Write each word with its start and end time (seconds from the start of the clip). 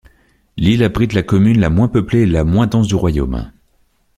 L'île 0.57 0.81
abrite 0.83 1.13
la 1.13 1.21
commune 1.21 1.59
la 1.59 1.69
moins 1.69 1.87
peuplée 1.87 2.21
et 2.21 2.25
la 2.25 2.43
moins 2.43 2.65
dense 2.65 2.87
du 2.87 2.95
Royaume. 2.95 3.51